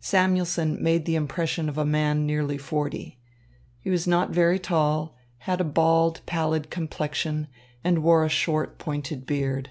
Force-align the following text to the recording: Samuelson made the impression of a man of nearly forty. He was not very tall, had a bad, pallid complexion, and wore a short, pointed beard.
Samuelson 0.00 0.76
made 0.82 1.06
the 1.06 1.14
impression 1.16 1.66
of 1.66 1.78
a 1.78 1.86
man 1.86 2.18
of 2.18 2.22
nearly 2.24 2.58
forty. 2.58 3.18
He 3.78 3.88
was 3.88 4.06
not 4.06 4.28
very 4.30 4.58
tall, 4.58 5.16
had 5.38 5.58
a 5.58 5.64
bad, 5.64 6.20
pallid 6.26 6.68
complexion, 6.68 7.48
and 7.82 8.02
wore 8.02 8.22
a 8.22 8.28
short, 8.28 8.76
pointed 8.78 9.24
beard. 9.24 9.70